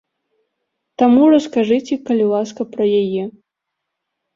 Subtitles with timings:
[1.01, 3.23] Таму раскажыце, калі ласка, пра яе.